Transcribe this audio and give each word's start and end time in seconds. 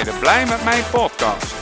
Blij 0.00 0.46
met 0.46 0.64
mij 0.64 0.82
podcast. 0.82 1.54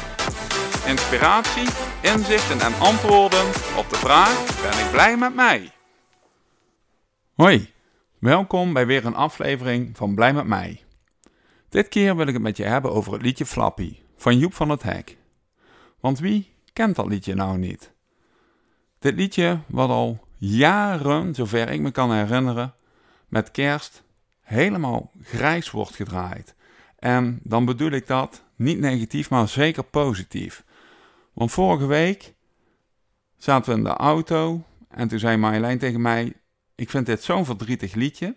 Inspiratie, 0.86 1.68
inzichten 2.02 2.60
en 2.60 2.74
antwoorden 2.74 3.46
op 3.76 3.90
de 3.90 3.96
vraag: 3.96 4.60
ben 4.62 4.84
ik 4.84 4.90
blij 4.90 5.16
met 5.16 5.34
mij? 5.34 5.72
Hoi, 7.34 7.72
welkom 8.18 8.72
bij 8.72 8.86
weer 8.86 9.06
een 9.06 9.14
aflevering 9.14 9.96
van 9.96 10.14
Blij 10.14 10.32
met 10.32 10.46
mij. 10.46 10.84
Dit 11.68 11.88
keer 11.88 12.16
wil 12.16 12.26
ik 12.26 12.32
het 12.32 12.42
met 12.42 12.56
je 12.56 12.64
hebben 12.64 12.92
over 12.92 13.12
het 13.12 13.22
liedje 13.22 13.46
Flappy 13.46 13.96
van 14.16 14.38
Joep 14.38 14.54
van 14.54 14.68
het 14.68 14.82
Hek. 14.82 15.16
Want 16.00 16.18
wie 16.18 16.54
kent 16.72 16.96
dat 16.96 17.06
liedje 17.06 17.34
nou 17.34 17.58
niet? 17.58 17.92
Dit 18.98 19.14
liedje 19.14 19.58
wat 19.66 19.88
al 19.88 20.20
jaren, 20.36 21.34
zover 21.34 21.68
ik 21.68 21.80
me 21.80 21.90
kan 21.90 22.12
herinneren, 22.12 22.74
met 23.28 23.50
kerst 23.50 24.02
helemaal 24.40 25.10
grijs 25.22 25.70
wordt 25.70 25.94
gedraaid. 25.94 26.56
En 26.98 27.40
dan 27.42 27.64
bedoel 27.64 27.90
ik 27.90 28.06
dat 28.06 28.44
niet 28.56 28.78
negatief, 28.78 29.30
maar 29.30 29.48
zeker 29.48 29.84
positief. 29.84 30.64
Want 31.32 31.50
vorige 31.50 31.86
week 31.86 32.34
zaten 33.36 33.72
we 33.72 33.78
in 33.78 33.84
de 33.84 33.90
auto 33.90 34.62
en 34.88 35.08
toen 35.08 35.18
zei 35.18 35.36
Marjolein 35.36 35.78
tegen 35.78 36.00
mij: 36.00 36.32
Ik 36.74 36.90
vind 36.90 37.06
dit 37.06 37.22
zo'n 37.22 37.44
verdrietig 37.44 37.94
liedje. 37.94 38.36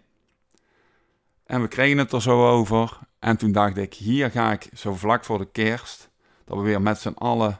En 1.45 1.61
we 1.61 1.67
kregen 1.67 1.97
het 1.97 2.11
er 2.11 2.21
zo 2.21 2.47
over. 2.49 2.99
En 3.19 3.37
toen 3.37 3.51
dacht 3.51 3.77
ik: 3.77 3.93
Hier 3.93 4.31
ga 4.31 4.51
ik 4.51 4.69
zo 4.73 4.93
vlak 4.95 5.23
voor 5.23 5.37
de 5.37 5.51
kerst, 5.51 6.09
dat 6.45 6.57
we 6.57 6.63
weer 6.63 6.81
met 6.81 6.99
z'n 6.99 7.15
allen, 7.17 7.59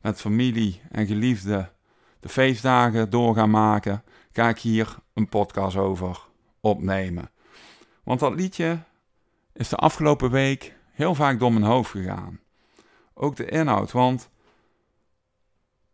met 0.00 0.20
familie 0.20 0.80
en 0.90 1.06
geliefden, 1.06 1.72
de 2.20 2.28
feestdagen 2.28 3.10
door 3.10 3.34
gaan 3.34 3.50
maken. 3.50 4.02
Ga 4.32 4.48
ik 4.48 4.58
hier 4.58 4.96
een 5.14 5.28
podcast 5.28 5.76
over 5.76 6.18
opnemen. 6.60 7.30
Want 8.02 8.20
dat 8.20 8.34
liedje 8.34 8.78
is 9.56 9.68
de 9.68 9.76
afgelopen 9.76 10.30
week 10.30 10.74
heel 10.92 11.14
vaak 11.14 11.38
door 11.38 11.52
mijn 11.52 11.64
hoofd 11.64 11.90
gegaan. 11.90 12.40
Ook 13.14 13.36
de 13.36 13.46
inhoud, 13.46 13.92
want 13.92 14.30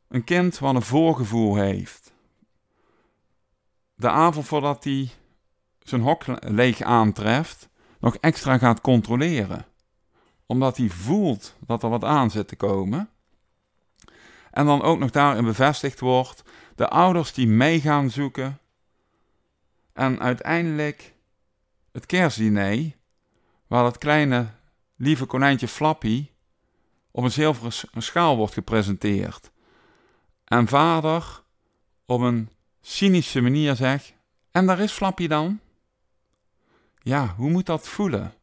een 0.08 0.24
kind 0.24 0.58
wat 0.58 0.74
een 0.74 0.82
voorgevoel 0.82 1.56
heeft. 1.56 2.12
De 3.94 4.08
avond 4.08 4.46
voordat 4.46 4.84
hij 4.84 5.10
zijn 5.78 6.00
hok 6.00 6.24
leeg 6.40 6.83
aantreft, 6.83 7.68
nog 7.98 8.16
extra 8.16 8.58
gaat 8.58 8.80
controleren. 8.80 9.66
Omdat 10.46 10.77
hij 10.77 10.88
voelt 10.88 11.56
dat 11.60 11.83
er 11.83 11.88
wat 11.88 12.05
aan 12.05 12.30
zit 12.30 12.48
te 12.48 12.56
komen. 12.56 13.10
En 14.50 14.66
dan 14.66 14.83
ook 14.83 14.98
nog 14.98 15.10
daarin 15.10 15.44
bevestigd 15.44 16.00
wordt. 16.00 16.42
De 16.74 16.88
ouders 16.88 17.33
die 17.33 17.48
mee 17.48 17.80
gaan 17.80 18.10
zoeken. 18.10 18.58
En 19.92 20.20
uiteindelijk 20.20 21.14
het 21.92 22.06
kerstdiner, 22.06 22.92
waar 23.72 23.84
het 23.84 23.98
kleine 23.98 24.50
lieve 24.96 25.24
konijntje 25.24 25.68
Flappy 25.68 26.30
op 27.10 27.24
een 27.24 27.30
zilveren 27.30 27.72
schaal 28.02 28.36
wordt 28.36 28.52
gepresenteerd. 28.52 29.50
En 30.44 30.68
vader 30.68 31.42
op 32.06 32.20
een 32.20 32.50
cynische 32.80 33.40
manier 33.40 33.76
zegt: 33.76 34.14
En 34.50 34.66
daar 34.66 34.78
is 34.78 34.92
Flappy 34.92 35.26
dan? 35.26 35.60
Ja, 36.98 37.34
hoe 37.36 37.50
moet 37.50 37.66
dat 37.66 37.88
voelen? 37.88 38.34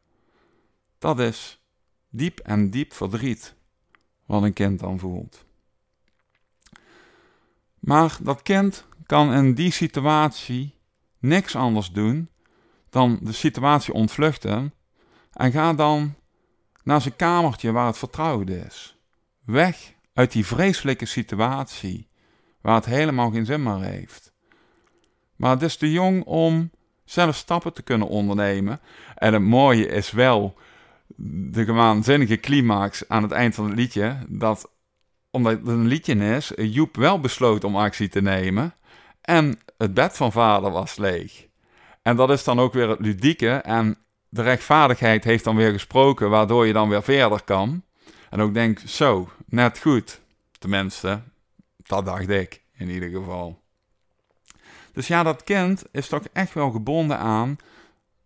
Dat 0.98 1.20
is 1.20 1.62
diep 2.10 2.40
en 2.40 2.70
diep 2.70 2.94
verdriet 2.94 3.56
wat 4.26 4.44
een 4.44 4.54
kind 4.54 4.80
dan 4.80 5.00
voelt. 5.00 5.46
Maar 7.80 8.18
dat 8.22 8.42
kind 8.42 8.86
kan 9.06 9.34
in 9.34 9.54
die 9.54 9.72
situatie 9.72 10.76
niks 11.20 11.56
anders 11.56 11.92
doen 11.92 12.30
dan 12.90 13.20
de 13.22 13.32
situatie 13.32 13.94
ontvluchten 13.94 14.74
en 15.34 15.52
ga 15.52 15.74
dan 15.74 16.16
naar 16.84 17.02
zijn 17.02 17.16
kamertje 17.16 17.72
waar 17.72 17.86
het 17.86 17.98
vertrouwd 17.98 18.50
is. 18.50 18.98
Weg 19.46 19.94
uit 20.14 20.32
die 20.32 20.46
vreselijke 20.46 21.06
situatie 21.06 22.08
waar 22.62 22.76
het 22.76 22.86
helemaal 22.86 23.32
geen 23.32 23.46
zin 23.46 23.64
meer 23.64 23.82
heeft. 23.82 24.34
Maar 25.36 25.52
het 25.52 25.62
is 25.62 25.78
te 25.78 25.92
jong 25.92 26.24
om 26.24 26.72
zelf 27.04 27.36
stappen 27.36 27.74
te 27.74 27.82
kunnen 27.82 28.08
ondernemen. 28.08 28.80
En 29.16 29.34
het 29.34 29.42
mooie 29.42 29.88
is 29.88 30.12
wel 30.12 30.58
de 31.16 31.66
waanzinnige 31.66 32.40
climax 32.40 33.08
aan 33.08 33.24
het 33.24 33.32
eind 33.32 33.56
van 33.56 33.66
het 33.66 33.76
liedje. 33.76 34.18
Dat 34.28 34.72
omdat 35.32 35.52
het 35.52 35.68
een 35.68 35.88
liedje 35.88 36.16
is, 36.36 36.52
Joep 36.56 36.96
wel 36.96 37.20
besloot 37.20 37.64
om 37.64 37.76
actie 37.76 38.10
te 38.10 38.22
nemen. 38.22 38.74
En 39.22 39.60
het 39.78 39.94
bed 39.94 40.18
van 40.18 40.32
vader 40.32 40.72
was 40.72 40.98
leeg. 40.98 41.48
En 42.02 42.16
dat 42.16 42.30
is 42.30 42.44
dan 42.44 42.60
ook 42.60 42.74
weer 42.74 42.90
het 42.90 43.00
ludieke. 43.00 43.50
En 43.50 43.98
de 44.30 44.42
rechtvaardigheid 44.42 45.24
heeft 45.24 45.44
dan 45.44 45.56
weer 45.56 45.72
gesproken, 45.72 46.30
waardoor 46.30 46.68
je 46.68 46.74
dan 46.74 46.90
weer 46.90 47.04
verder 47.04 47.44
kan. 47.44 47.84
En 48.30 48.42
ook 48.42 48.54
denk, 48.54 48.80
zo, 48.80 49.30
net 49.46 49.80
goed. 49.80 50.20
Tenminste, 50.60 51.22
dat 51.78 52.06
dacht 52.06 52.30
ik 52.30 52.62
in 52.74 52.90
ieder 52.90 53.10
geval. 53.10 53.62
Dus 54.94 55.08
ja, 55.08 55.24
dat 55.24 55.44
kind 55.44 55.84
is 55.92 56.08
toch 56.08 56.24
echt 56.34 56.54
wel 56.54 56.72
gebonden 56.72 57.18
aan 57.18 57.58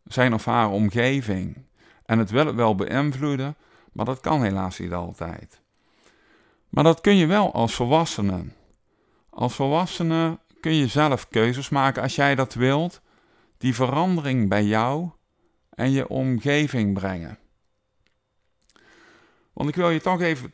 zijn 0.05 0.33
of 0.33 0.45
haar 0.45 0.69
omgeving. 0.69 1.57
En 2.05 2.19
het 2.19 2.29
wil 2.29 2.45
het 2.45 2.55
wel 2.55 2.75
beïnvloeden, 2.75 3.55
maar 3.91 4.05
dat 4.05 4.19
kan 4.19 4.43
helaas 4.43 4.79
niet 4.79 4.93
altijd. 4.93 5.61
Maar 6.69 6.83
dat 6.83 7.01
kun 7.01 7.15
je 7.15 7.25
wel 7.25 7.53
als 7.53 7.75
volwassene. 7.75 8.45
Als 9.29 9.55
volwassene 9.55 10.39
kun 10.59 10.75
je 10.75 10.87
zelf 10.87 11.27
keuzes 11.27 11.69
maken 11.69 12.01
als 12.01 12.15
jij 12.15 12.35
dat 12.35 12.53
wilt 12.53 13.01
die 13.57 13.75
verandering 13.75 14.49
bij 14.49 14.63
jou 14.63 15.09
en 15.75 15.91
je 15.91 16.07
omgeving 16.07 16.93
brengen. 16.93 17.37
Want 19.53 19.69
ik 19.69 19.75
wil 19.75 19.89
je 19.89 20.01
toch 20.01 20.21
even 20.21 20.53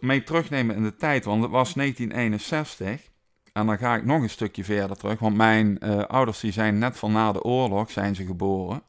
mee 0.00 0.22
terugnemen 0.22 0.76
in 0.76 0.82
de 0.82 0.96
tijd, 0.96 1.24
want 1.24 1.42
het 1.42 1.50
was 1.50 1.74
1961. 1.74 3.10
En 3.52 3.66
dan 3.66 3.78
ga 3.78 3.94
ik 3.96 4.04
nog 4.04 4.22
een 4.22 4.30
stukje 4.30 4.64
verder 4.64 4.96
terug, 4.96 5.18
want 5.18 5.36
mijn 5.36 5.78
uh, 5.80 6.04
ouders 6.04 6.40
die 6.40 6.52
zijn 6.52 6.78
net 6.78 6.96
van 6.96 7.12
na 7.12 7.32
de 7.32 7.42
oorlog 7.42 7.90
zijn 7.90 8.14
ze 8.14 8.26
geboren. 8.26 8.82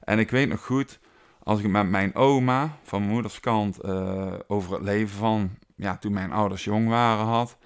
En 0.00 0.18
ik 0.18 0.30
weet 0.30 0.48
nog 0.48 0.64
goed, 0.64 0.98
als 1.42 1.60
ik 1.60 1.68
met 1.68 1.88
mijn 1.88 2.14
oma 2.14 2.78
van 2.82 3.00
mijn 3.00 3.12
moeders 3.12 3.40
kant 3.40 3.84
uh, 3.84 4.32
over 4.46 4.72
het 4.72 4.82
leven 4.82 5.16
van, 5.16 5.50
ja, 5.76 5.96
toen 5.96 6.12
mijn 6.12 6.32
ouders 6.32 6.64
jong 6.64 6.88
waren 6.88 7.26
had. 7.26 7.56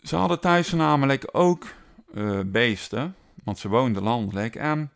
Ze 0.00 0.16
hadden 0.16 0.40
thuis 0.40 0.72
namelijk 0.72 1.28
ook 1.32 1.66
uh, 2.14 2.40
beesten. 2.46 3.14
Want 3.44 3.58
ze 3.58 3.68
woonde 3.68 4.00
landelijk. 4.00 4.54
En 4.56 4.90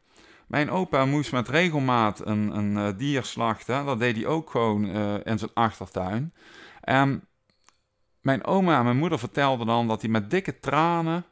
mijn 0.48 0.70
opa 0.70 1.04
moest 1.04 1.32
met 1.32 1.48
regelmaat 1.48 2.26
een, 2.26 2.56
een 2.56 2.72
uh, 2.72 2.88
dier 2.98 3.25
slachten. 3.25 3.84
Dat 3.84 3.98
deed 3.98 4.16
hij 4.16 4.26
ook 4.26 4.50
gewoon 4.50 4.84
uh, 4.84 5.14
in 5.25 5.38
zijn 5.38 5.50
achtertuin. 5.54 6.34
En 6.81 7.25
mijn 8.20 8.44
oma 8.44 8.78
en 8.78 8.84
mijn 8.84 8.97
moeder 8.97 9.19
vertelden 9.19 9.66
dan 9.66 9.88
dat 9.88 10.00
hij 10.00 10.10
met 10.10 10.31
dikke 10.31 10.60
tranen 10.60 11.25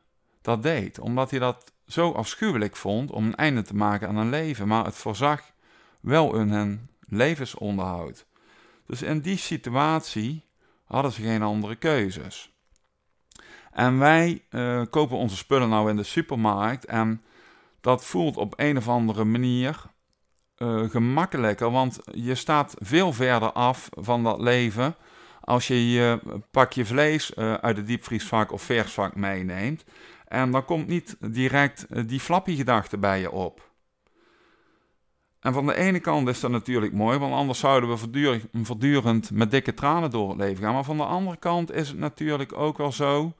dat 0.43 0.63
deed. 0.63 0.99
Omdat 0.99 1.31
hij 1.31 1.39
dat 1.39 1.73
zo 1.87 2.13
afschuwelijk 2.13 2.77
vond 2.77 3.11
om 3.11 3.27
een 3.27 3.35
einde 3.35 3.63
te 3.63 3.75
maken 3.75 4.09
aan 4.09 4.17
een 4.17 4.31
leven. 4.31 4.69
Maar 4.69 4.85
het 4.85 4.97
voorzag 4.97 5.43
wel 6.01 6.37
in 6.37 6.49
hun 6.49 6.89
levensonderhoud. 7.09 8.27
Dus 8.87 9.03
in 9.03 9.21
die 9.21 9.39
situatie 9.39 10.45
hadden 10.85 11.13
ze 11.13 11.23
geen 11.23 11.43
andere 11.43 11.77
keuzes. 11.77 12.55
En 13.73 13.99
wij 13.99 14.45
uh, 14.51 14.83
kopen 14.91 15.17
onze 15.17 15.37
spullen 15.37 15.69
nou 15.69 15.91
in 15.91 15.97
de 15.97 16.03
supermarkt 16.03 16.85
en 16.85 17.23
dat 17.87 18.05
voelt 18.05 18.37
op 18.37 18.53
een 18.57 18.77
of 18.77 18.89
andere 18.89 19.25
manier 19.25 19.83
uh, 20.59 20.91
gemakkelijker, 20.91 21.71
want 21.71 21.99
je 22.13 22.35
staat 22.35 22.75
veel 22.79 23.13
verder 23.13 23.53
af 23.53 23.89
van 23.91 24.23
dat 24.23 24.41
leven 24.41 24.97
als 25.41 25.67
je 25.67 25.91
je 25.91 26.21
pakje 26.51 26.87
vlees 26.87 27.33
uh, 27.35 27.55
uit 27.55 27.77
het 27.77 27.87
diepvriesvak 27.87 28.53
of 28.53 28.63
versvak 28.63 29.15
meeneemt. 29.15 29.85
En 30.29 30.51
dan 30.51 30.65
komt 30.65 30.87
niet 30.87 31.17
direct 31.21 32.09
die 32.09 32.21
flappy 32.21 32.57
gedachte 32.57 32.99
bij 32.99 33.21
je 33.21 33.31
op. 33.31 33.71
En 35.41 35.53
van 35.53 35.67
de 35.67 35.77
ene 35.77 36.01
kant 36.01 36.29
is 36.29 36.41
dat 36.41 36.51
natuurlijk 36.51 36.93
mooi, 36.93 37.19
want 37.19 37.35
anders 37.35 37.59
zouden 37.59 37.91
we 37.91 37.97
voortdurend, 37.97 38.45
voortdurend 38.53 39.31
met 39.31 39.51
dikke 39.51 39.75
tranen 39.75 40.11
door 40.11 40.29
het 40.29 40.39
leven 40.39 40.65
gaan. 40.65 40.75
Maar 40.75 40.85
van 40.85 40.97
de 40.97 41.05
andere 41.05 41.37
kant 41.37 41.73
is 41.73 41.89
het 41.89 41.99
natuurlijk 41.99 42.59
ook 42.59 42.79
wel 42.79 42.93
zo 42.93 43.33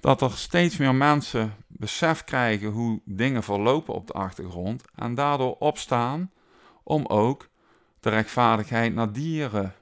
dat 0.00 0.20
er 0.20 0.30
steeds 0.30 0.76
meer 0.76 0.94
mensen 0.94 1.54
besef 1.66 2.24
krijgen 2.24 2.68
hoe 2.68 3.00
dingen 3.04 3.42
verlopen 3.42 3.94
op 3.94 4.06
de 4.06 4.12
achtergrond 4.12 4.84
en 4.94 5.14
daardoor 5.14 5.56
opstaan 5.58 6.30
om 6.82 7.06
ook 7.06 7.48
de 8.00 8.10
rechtvaardigheid 8.10 8.94
naar 8.94 9.12
dieren 9.12 9.74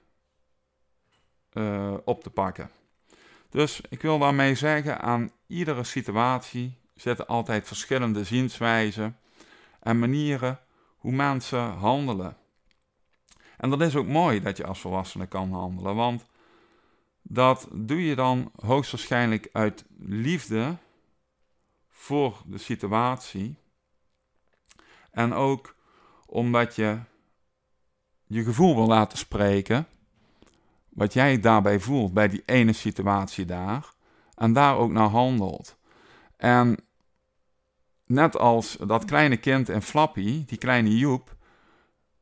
uh, 1.52 1.94
op 2.04 2.22
te 2.22 2.30
pakken. 2.30 2.70
Dus 3.50 3.80
ik 3.88 4.02
wil 4.02 4.18
daarmee 4.18 4.54
zeggen, 4.54 5.00
aan 5.00 5.30
iedere 5.46 5.84
situatie 5.84 6.78
zitten 6.94 7.26
altijd 7.26 7.66
verschillende 7.66 8.24
zienswijzen 8.24 9.16
en 9.80 9.98
manieren 9.98 10.58
hoe 10.96 11.12
mensen 11.12 11.70
handelen. 11.70 12.36
En 13.56 13.70
dat 13.70 13.80
is 13.80 13.96
ook 13.96 14.06
mooi 14.06 14.40
dat 14.40 14.56
je 14.56 14.66
als 14.66 14.80
volwassene 14.80 15.26
kan 15.26 15.52
handelen, 15.52 15.94
want 15.94 16.24
dat 17.28 17.68
doe 17.72 18.04
je 18.04 18.14
dan 18.14 18.52
hoogstwaarschijnlijk 18.60 19.48
uit 19.52 19.84
liefde 19.98 20.76
voor 21.88 22.42
de 22.46 22.58
situatie. 22.58 23.56
En 25.10 25.32
ook 25.32 25.76
omdat 26.26 26.76
je 26.76 26.98
je 28.26 28.42
gevoel 28.42 28.74
wil 28.74 28.86
laten 28.86 29.18
spreken, 29.18 29.86
wat 30.88 31.12
jij 31.12 31.40
daarbij 31.40 31.80
voelt 31.80 32.12
bij 32.12 32.28
die 32.28 32.42
ene 32.44 32.72
situatie 32.72 33.44
daar, 33.44 33.92
en 34.34 34.52
daar 34.52 34.76
ook 34.76 34.90
naar 34.90 35.08
handelt. 35.08 35.76
En 36.36 36.76
net 38.06 38.36
als 38.36 38.76
dat 38.86 39.04
kleine 39.04 39.36
kind 39.36 39.68
in 39.68 39.82
Flappy, 39.82 40.44
die 40.44 40.58
kleine 40.58 40.96
Joep, 40.96 41.36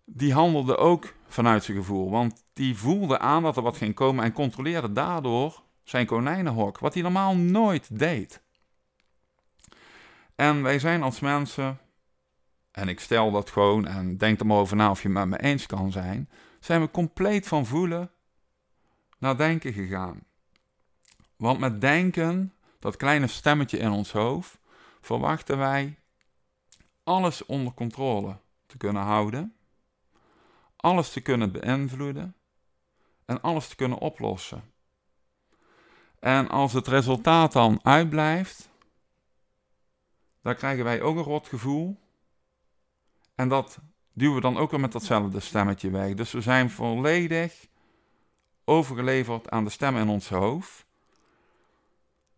die 0.06 0.32
handelde 0.32 0.76
ook 0.76 1.14
vanuit 1.28 1.64
zijn 1.64 1.76
gevoel. 1.76 2.10
Want 2.10 2.44
die 2.52 2.76
voelde 2.76 3.18
aan 3.18 3.42
dat 3.42 3.56
er 3.56 3.62
wat 3.62 3.76
ging 3.76 3.94
komen 3.94 4.24
en 4.24 4.32
controleerde 4.32 4.92
daardoor 4.92 5.62
zijn 5.82 6.06
konijnenhok, 6.06 6.78
wat 6.78 6.94
hij 6.94 7.02
normaal 7.02 7.36
nooit 7.36 7.98
deed. 7.98 8.42
En 10.34 10.62
wij 10.62 10.78
zijn 10.78 11.02
als 11.02 11.20
mensen, 11.20 11.78
en 12.70 12.88
ik 12.88 13.00
stel 13.00 13.30
dat 13.30 13.50
gewoon 13.50 13.86
en 13.86 14.16
denk 14.16 14.40
er 14.40 14.46
maar 14.46 14.56
over 14.56 14.76
na 14.76 14.90
of 14.90 15.02
je 15.02 15.08
het 15.08 15.16
met 15.16 15.26
me 15.26 15.40
eens 15.40 15.66
kan 15.66 15.92
zijn, 15.92 16.30
zijn 16.60 16.80
we 16.80 16.90
compleet 16.90 17.48
van 17.48 17.66
voelen 17.66 18.10
naar 19.18 19.36
denken 19.36 19.72
gegaan. 19.72 20.20
Want 21.36 21.58
met 21.58 21.80
denken, 21.80 22.52
dat 22.78 22.96
kleine 22.96 23.26
stemmetje 23.26 23.78
in 23.78 23.90
ons 23.90 24.12
hoofd, 24.12 24.58
verwachten 25.00 25.58
wij 25.58 25.98
alles 27.02 27.46
onder 27.46 27.72
controle 27.74 28.36
te 28.66 28.76
kunnen 28.76 29.02
houden, 29.02 29.55
alles 30.86 31.10
te 31.10 31.20
kunnen 31.20 31.52
beïnvloeden 31.52 32.34
en 33.24 33.40
alles 33.40 33.68
te 33.68 33.76
kunnen 33.76 33.98
oplossen. 33.98 34.62
En 36.18 36.48
als 36.48 36.72
het 36.72 36.86
resultaat 36.88 37.52
dan 37.52 37.80
uitblijft, 37.82 38.68
dan 40.42 40.54
krijgen 40.54 40.84
wij 40.84 41.02
ook 41.02 41.16
een 41.16 41.22
rot 41.22 41.48
gevoel. 41.48 41.98
En 43.34 43.48
dat 43.48 43.78
duwen 44.12 44.34
we 44.34 44.40
dan 44.40 44.56
ook 44.56 44.70
weer 44.70 44.80
met 44.80 44.92
datzelfde 44.92 45.40
stemmetje 45.40 45.90
weg. 45.90 46.14
Dus 46.14 46.32
we 46.32 46.40
zijn 46.40 46.70
volledig 46.70 47.66
overgeleverd 48.64 49.50
aan 49.50 49.64
de 49.64 49.70
stem 49.70 49.96
in 49.96 50.08
ons 50.08 50.28
hoofd. 50.28 50.86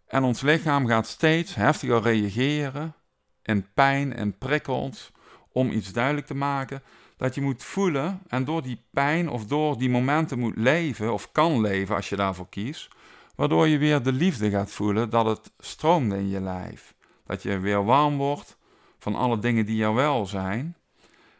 En 0.06 0.22
ons 0.22 0.40
lichaam 0.40 0.86
gaat 0.86 1.06
steeds 1.06 1.54
heftiger 1.54 2.02
reageren 2.02 2.94
in 3.42 3.72
pijn 3.72 4.12
en 4.12 4.38
prikkels 4.38 5.12
om 5.52 5.70
iets 5.70 5.92
duidelijk 5.92 6.26
te 6.26 6.34
maken 6.34 6.82
dat 7.18 7.34
je 7.34 7.40
moet 7.40 7.64
voelen 7.64 8.20
en 8.28 8.44
door 8.44 8.62
die 8.62 8.82
pijn 8.90 9.28
of 9.28 9.46
door 9.46 9.78
die 9.78 9.90
momenten 9.90 10.38
moet 10.38 10.56
leven 10.56 11.12
of 11.12 11.32
kan 11.32 11.60
leven 11.60 11.96
als 11.96 12.08
je 12.08 12.16
daarvoor 12.16 12.48
kiest, 12.48 12.88
waardoor 13.34 13.68
je 13.68 13.78
weer 13.78 14.02
de 14.02 14.12
liefde 14.12 14.50
gaat 14.50 14.70
voelen 14.70 15.10
dat 15.10 15.26
het 15.26 15.52
stroomt 15.58 16.12
in 16.12 16.28
je 16.28 16.40
lijf. 16.40 16.94
Dat 17.26 17.42
je 17.42 17.58
weer 17.58 17.84
warm 17.84 18.16
wordt 18.16 18.56
van 18.98 19.14
alle 19.14 19.38
dingen 19.38 19.66
die 19.66 19.84
er 19.84 19.94
wel 19.94 20.26
zijn. 20.26 20.76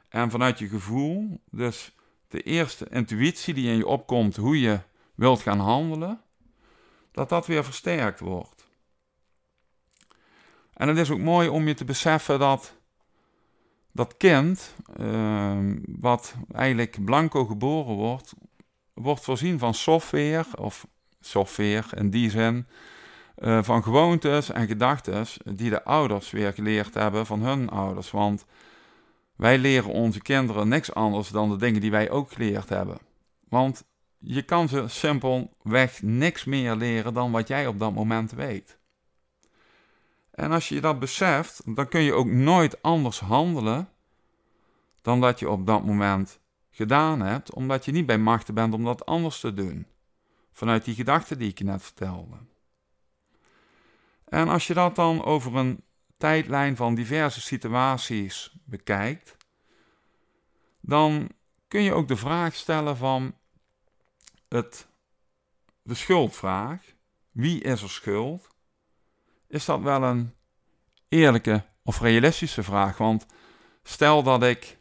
En 0.09 0.31
vanuit 0.31 0.59
je 0.59 0.69
gevoel, 0.69 1.41
dus 1.51 1.95
de 2.29 2.43
eerste 2.43 2.87
intuïtie 2.91 3.55
die 3.55 3.71
in 3.71 3.77
je 3.77 3.87
opkomt, 3.87 4.37
hoe 4.37 4.61
je 4.61 4.81
wilt 5.15 5.41
gaan 5.41 5.61
handelen, 5.61 6.21
dat 7.13 7.29
dat 7.29 7.47
weer 7.47 7.65
versterkt 7.65 8.21
wordt. 8.21 8.69
En 10.75 10.89
het 10.89 10.97
is 10.97 11.11
ook 11.11 11.19
mooi 11.19 11.49
om 11.49 11.67
je 11.67 11.75
te 11.75 11.85
beseffen 11.85 12.39
dat 12.39 12.78
dat 13.99 14.17
kind, 14.17 14.75
ehm, 14.97 15.77
wat 16.01 16.35
eigenlijk 16.53 17.05
blanco 17.05 17.45
geboren 17.45 17.95
wordt, 17.95 18.33
wordt 18.95 19.25
voorzien 19.25 19.59
van 19.59 19.75
software, 19.75 20.45
of 20.57 20.87
software 21.21 21.85
in 21.97 22.11
die 22.11 22.31
zin, 22.31 22.67
uh, 23.39 23.63
van 23.63 23.83
gewoontes 23.83 24.51
en 24.51 24.67
gedachten 24.67 25.27
die 25.45 25.71
de 25.71 25.85
ouders 25.85 26.31
weer 26.31 26.53
geleerd 26.53 26.95
hebben 26.95 27.27
van 27.27 27.43
hun 27.43 27.69
ouders. 27.69 28.11
Want 28.11 28.45
wij 29.37 29.59
leren 29.59 29.91
onze 29.91 30.23
kinderen 30.23 30.69
niks 30.69 30.95
anders 30.95 31.29
dan 31.29 31.51
de 31.51 31.57
dingen 31.57 31.81
die 31.81 31.91
wij 31.91 32.11
ook 32.11 32.33
geleerd 32.33 32.69
hebben. 32.69 32.99
Want 33.49 33.85
je 34.19 34.43
kan 34.43 34.69
ze 34.69 34.85
simpelweg 34.89 36.03
niks 36.03 36.45
meer 36.45 36.75
leren 36.75 37.15
dan 37.15 37.31
wat 37.31 37.49
jij 37.49 37.67
op 37.67 37.79
dat 37.79 37.95
moment 37.95 38.33
weet. 38.33 38.78
En 40.39 40.53
als 40.53 40.69
je 40.69 40.81
dat 40.81 40.99
beseft, 40.99 41.63
dan 41.65 41.89
kun 41.89 42.01
je 42.01 42.13
ook 42.13 42.27
nooit 42.27 42.83
anders 42.83 43.21
handelen 43.21 43.89
dan 45.03 45.21
dat 45.21 45.39
je 45.39 45.51
op 45.51 45.67
dat 45.67 45.85
moment 45.85 46.41
gedaan 46.71 47.21
hebt, 47.21 47.55
omdat 47.55 47.85
je 47.85 47.93
niet 47.93 48.07
bij 48.07 48.19
machten 48.19 48.55
bent 48.55 48.75
om 48.75 48.85
dat 48.85 49.07
anders 49.07 49.41
te 49.41 49.55
doen. 49.55 49.87
Vanuit 50.53 50.85
die 50.85 50.95
gedachten 50.95 51.39
die 51.39 51.49
ik 51.49 51.59
je 51.59 51.65
net 51.65 51.83
vertelde. 51.83 52.37
En 54.25 54.49
als 54.49 54.67
je 54.67 54.75
dat 54.75 54.97
dan 54.97 55.25
over 55.25 55.57
een 55.57 55.83
tijdlijn 56.17 56.77
van 56.77 56.95
diverse 56.95 57.41
situaties 57.41 58.57
bekijkt, 58.65 59.37
dan 60.81 61.29
kun 61.69 61.83
je 61.83 61.93
ook 61.93 62.09
de 62.09 62.17
vraag 62.17 62.55
stellen 62.55 62.97
van 62.97 63.35
het, 64.49 64.87
de 65.83 65.95
schuldvraag. 65.95 66.95
Wie 67.31 67.63
is 67.63 67.83
er 67.83 67.91
schuld? 67.91 68.57
Is 69.49 69.65
dat 69.65 69.81
wel 69.81 70.03
een 70.03 70.35
eerlijke 71.09 71.65
of 71.83 72.01
realistische 72.01 72.63
vraag? 72.63 72.99
Want 72.99 73.27
stel 73.83 74.23
dat 74.23 74.43
ik 74.43 74.79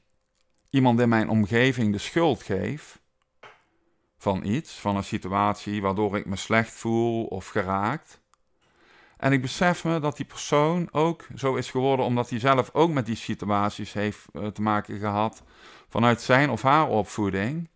iemand 0.69 1.00
in 1.00 1.10
mijn 1.10 1.30
omgeving 1.30 1.92
de 1.92 1.98
schuld 1.98 2.44
geef 2.44 3.00
van 4.18 4.44
iets, 4.44 4.74
van 4.74 4.96
een 4.96 5.04
situatie 5.04 5.81
waardoor 5.81 6.18
ik 6.18 6.25
me 6.25 6.36
slecht 6.36 6.72
voel 6.72 7.25
of 7.25 7.48
geraakt. 7.48 8.22
En 9.18 9.31
ik 9.31 9.42
besef 9.42 9.84
me 9.84 10.00
dat 10.00 10.18
die 10.18 10.25
persoon 10.25 10.88
ook 10.92 11.28
zo 11.36 11.56
is 11.56 11.72
geworden 11.72 12.06
omdat 12.06 12.30
hij 12.30 12.40
zelf 12.40 12.69
ook 12.74 12.92
met 12.92 13.06
die 13.06 13.16
situaties 13.16 13.94
heeft 13.94 14.25
eh, 14.34 14.48
te 14.48 14.62
maken 14.62 15.00
gehad 15.00 15.44
vanuit 15.90 16.22
zijn 16.22 16.50
of 16.50 16.62
haar 16.62 16.88
opvoeding. 16.88 17.69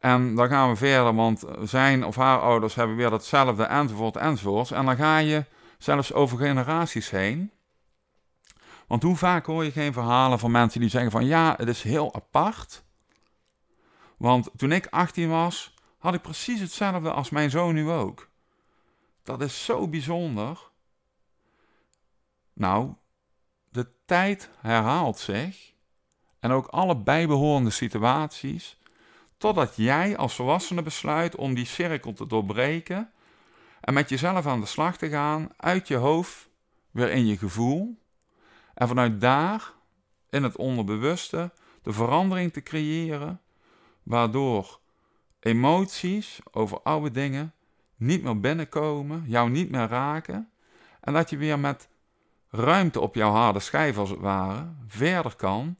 En 0.00 0.34
dan 0.34 0.48
gaan 0.48 0.68
we 0.70 0.76
verder, 0.76 1.14
want 1.14 1.44
zijn 1.62 2.04
of 2.04 2.16
haar 2.16 2.40
ouders 2.40 2.74
hebben 2.74 2.96
weer 2.96 3.10
datzelfde 3.10 3.64
enzovoort 3.64 4.16
enzovoort. 4.16 4.70
En 4.70 4.84
dan 4.84 4.96
ga 4.96 5.18
je 5.18 5.44
zelfs 5.86 6.12
over 6.12 6.38
generaties 6.38 7.10
heen. 7.10 7.52
Want 8.86 9.02
hoe 9.02 9.16
vaak 9.16 9.46
hoor 9.46 9.64
je 9.64 9.70
geen 9.70 9.92
verhalen 9.92 10.38
van 10.38 10.50
mensen 10.50 10.80
die 10.80 10.88
zeggen 10.88 11.10
van 11.10 11.24
ja, 11.24 11.54
het 11.56 11.68
is 11.68 11.82
heel 11.82 12.14
apart. 12.14 12.84
Want 14.16 14.50
toen 14.56 14.72
ik 14.72 14.86
18 14.86 15.28
was, 15.28 15.74
had 15.98 16.14
ik 16.14 16.22
precies 16.22 16.60
hetzelfde 16.60 17.12
als 17.12 17.30
mijn 17.30 17.50
zoon 17.50 17.74
nu 17.74 17.90
ook. 17.90 18.30
Dat 19.22 19.40
is 19.40 19.64
zo 19.64 19.88
bijzonder. 19.88 20.70
Nou, 22.52 22.94
de 23.68 23.86
tijd 24.04 24.50
herhaalt 24.60 25.18
zich 25.18 25.72
en 26.38 26.50
ook 26.50 26.66
alle 26.66 26.96
bijbehorende 26.96 27.70
situaties, 27.70 28.78
totdat 29.36 29.76
jij 29.76 30.16
als 30.16 30.34
volwassene 30.34 30.82
besluit 30.82 31.36
om 31.36 31.54
die 31.54 31.66
cirkel 31.66 32.12
te 32.12 32.26
doorbreken 32.26 33.10
en 33.80 33.94
met 33.94 34.08
jezelf 34.08 34.46
aan 34.46 34.60
de 34.60 34.66
slag 34.66 34.96
te 34.96 35.08
gaan, 35.08 35.48
uit 35.56 35.88
je 35.88 35.96
hoofd 35.96 36.48
weer 36.90 37.10
in 37.10 37.26
je 37.26 37.36
gevoel, 37.36 37.98
en 38.74 38.88
vanuit 38.88 39.20
daar, 39.20 39.72
in 40.30 40.42
het 40.42 40.56
onderbewuste, 40.56 41.50
de 41.82 41.92
verandering 41.92 42.52
te 42.52 42.62
creëren, 42.62 43.40
waardoor 44.02 44.80
emoties 45.40 46.38
over 46.50 46.80
oude 46.82 47.10
dingen 47.10 47.54
niet 47.96 48.22
meer 48.22 48.40
binnenkomen, 48.40 49.24
jou 49.26 49.50
niet 49.50 49.70
meer 49.70 49.88
raken, 49.88 50.50
en 51.00 51.12
dat 51.12 51.30
je 51.30 51.36
weer 51.36 51.58
met 51.58 51.88
ruimte 52.50 53.00
op 53.00 53.14
jouw 53.14 53.32
harde 53.32 53.60
schijf 53.60 53.98
als 53.98 54.10
het 54.10 54.18
ware 54.18 54.66
verder 54.86 55.36
kan 55.36 55.76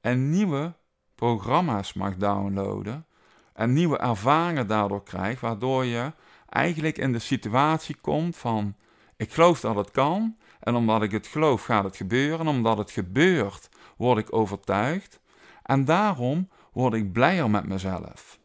en 0.00 0.30
nieuwe 0.30 0.74
programma's 1.14 1.92
mag 1.92 2.16
downloaden 2.16 3.06
en 3.52 3.72
nieuwe 3.72 3.98
ervaringen 3.98 4.66
daardoor 4.66 5.02
krijgt, 5.02 5.40
waardoor 5.40 5.84
je 5.84 6.12
eigenlijk 6.50 6.98
in 6.98 7.12
de 7.12 7.18
situatie 7.18 7.96
komt 8.00 8.36
van 8.36 8.74
ik 9.16 9.32
geloof 9.32 9.60
dat 9.60 9.76
het 9.76 9.90
kan 9.90 10.36
en 10.60 10.74
omdat 10.74 11.02
ik 11.02 11.10
het 11.10 11.26
geloof 11.26 11.64
gaat 11.64 11.84
het 11.84 11.96
gebeuren 11.96 12.40
en 12.40 12.48
omdat 12.48 12.78
het 12.78 12.90
gebeurt 12.90 13.68
word 13.96 14.18
ik 14.18 14.32
overtuigd 14.32 15.20
en 15.62 15.84
daarom 15.84 16.48
word 16.72 16.94
ik 16.94 17.12
blijer 17.12 17.50
met 17.50 17.66
mezelf. 17.66 18.38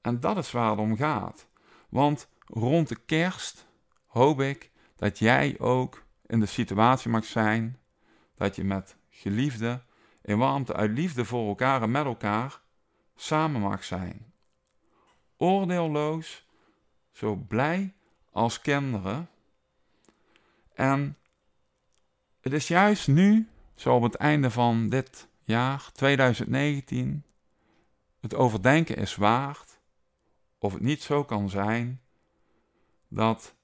En 0.00 0.20
dat 0.20 0.36
is 0.36 0.50
waar 0.50 0.70
het 0.70 0.78
om 0.78 0.96
gaat. 0.96 1.46
Want 1.88 2.28
rond 2.46 2.88
de 2.88 2.96
kerst 3.06 3.66
hoop 4.06 4.40
ik 4.40 4.70
dat 4.96 5.18
jij 5.18 5.56
ook 5.58 6.04
in 6.26 6.40
de 6.40 6.46
situatie 6.46 7.10
mag 7.10 7.24
zijn 7.24 7.78
dat 8.36 8.56
je 8.56 8.64
met 8.64 8.96
geliefde 9.10 9.82
in 10.22 10.38
warmte 10.38 10.74
uit 10.74 10.90
liefde 10.90 11.24
voor 11.24 11.48
elkaar 11.48 11.82
en 11.82 11.90
met 11.90 12.04
elkaar 12.04 12.60
samen 13.16 13.60
mag 13.60 13.84
zijn. 13.84 14.31
Oordeelloos, 15.42 16.46
zo 17.12 17.34
blij 17.34 17.94
als 18.30 18.60
kinderen. 18.60 19.28
En 20.74 21.16
het 22.40 22.52
is 22.52 22.68
juist 22.68 23.08
nu, 23.08 23.48
zo 23.74 23.94
op 23.94 24.02
het 24.02 24.14
einde 24.14 24.50
van 24.50 24.88
dit 24.88 25.28
jaar 25.42 25.90
2019, 25.92 27.24
het 28.20 28.34
overdenken 28.34 28.96
is 28.96 29.16
waard 29.16 29.80
of 30.58 30.72
het 30.72 30.82
niet 30.82 31.02
zo 31.02 31.24
kan 31.24 31.50
zijn 31.50 32.00
dat 33.08 33.54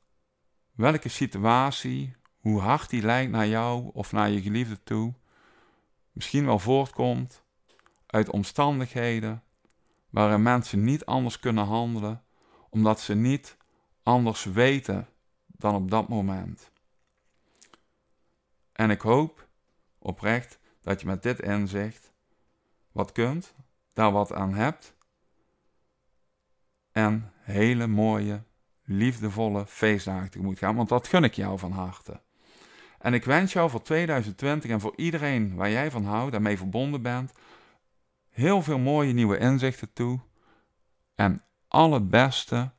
welke 0.73 1.09
situatie, 1.09 2.17
hoe 2.39 2.61
hard 2.61 2.91
die 2.91 3.03
lijkt 3.03 3.31
naar 3.31 3.49
jou 3.49 3.91
of 3.93 4.13
naar 4.13 4.31
je 4.31 4.43
geliefde 4.43 4.83
toe, 4.83 5.15
misschien 6.13 6.47
wel 6.47 6.59
voortkomt 6.59 7.43
uit 8.07 8.31
omstandigheden 8.31 9.43
waarin 10.11 10.43
mensen 10.43 10.85
niet 10.85 11.05
anders 11.05 11.39
kunnen 11.39 11.65
handelen, 11.65 12.23
omdat 12.71 13.01
ze 13.01 13.15
niet 13.15 13.57
anders 14.03 14.45
weten 14.45 15.09
dan 15.47 15.75
op 15.75 15.91
dat 15.91 16.09
moment. 16.09 16.71
En 18.73 18.91
ik 18.91 19.01
hoop 19.01 19.49
oprecht 19.99 20.59
dat 20.81 21.01
je 21.01 21.07
met 21.07 21.23
dit 21.23 21.41
inzicht 21.41 22.13
wat 22.93 23.13
kunt, 23.13 23.55
daar 23.93 24.13
wat 24.13 24.33
aan 24.33 24.55
hebt 24.55 24.95
en 26.93 27.33
hele 27.41 27.87
mooie, 27.87 28.43
liefdevolle 28.85 29.67
feestdagen 29.67 30.31
tegemoet 30.31 30.59
gaan, 30.59 30.77
want 30.77 30.89
dat 30.89 31.09
gun 31.09 31.25
ik 31.25 31.35
jou 31.35 31.59
van 31.59 31.73
harte. 31.73 32.21
En 32.99 33.15
ik 33.15 33.25
wens 33.25 33.53
jou 33.53 33.71
voor 33.71 33.83
2020 33.83 34.71
en 34.71 34.81
voor 34.81 34.93
iedereen 34.97 35.55
waar 35.55 35.71
jij 35.71 35.91
van 35.91 36.05
houdt 36.05 36.35
en 36.35 36.43
mee 36.43 36.57
verbonden 36.57 37.03
bent, 37.03 37.33
heel 38.39 38.63
veel 38.63 38.79
mooie 38.79 39.13
nieuwe 39.13 39.39
inzichten 39.39 39.93
toe. 39.93 40.21
En 41.15 41.43
alle 41.69 42.01
beste 42.01 42.73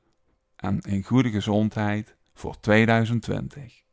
en 0.55 0.79
in 0.79 1.03
goede 1.03 1.29
gezondheid 1.29 2.15
voor 2.33 2.59
2020. 2.59 3.83